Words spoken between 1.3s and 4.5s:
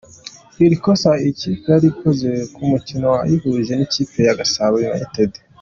kipe yarikoze ku mukino wayihuje n’ikipe ya